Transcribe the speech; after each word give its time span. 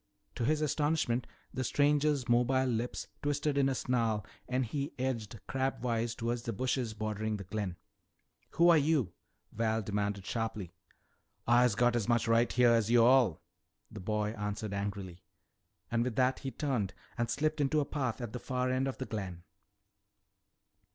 To 0.33 0.45
his 0.45 0.61
astonishment 0.61 1.27
the 1.53 1.63
stranger's 1.63 2.27
mobile 2.27 2.65
lips 2.65 3.07
twisted 3.21 3.55
in 3.55 3.69
a 3.69 3.75
snarl 3.75 4.25
and 4.49 4.65
he 4.65 4.93
edged 4.97 5.39
crabwise 5.45 6.15
toward 6.15 6.39
the 6.39 6.51
bushes 6.51 6.95
bordering 6.95 7.37
the 7.37 7.43
glen. 7.43 7.75
"Who 8.53 8.69
are 8.69 8.79
you?" 8.79 9.13
Val 9.51 9.83
demanded 9.83 10.25
sharply. 10.25 10.73
"Ah 11.45 11.59
has 11.59 11.75
got 11.75 11.95
as 11.95 12.07
much 12.09 12.27
right 12.27 12.51
heah 12.51 12.73
as 12.73 12.89
yo' 12.89 13.05
all," 13.05 13.43
the 13.91 13.99
boy 13.99 14.31
answered 14.31 14.73
angrily. 14.73 15.21
And 15.91 16.03
with 16.03 16.15
that 16.15 16.39
he 16.39 16.49
turned 16.49 16.95
and 17.15 17.29
slipped 17.29 17.61
into 17.61 17.79
a 17.79 17.85
path 17.85 18.21
at 18.21 18.33
the 18.33 18.39
far 18.39 18.71
end 18.71 18.87
of 18.87 18.97
the 18.97 19.05
glen. 19.05 19.43